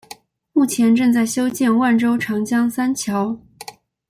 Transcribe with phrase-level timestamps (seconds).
[0.53, 3.39] 目前正在修建万州长江三桥。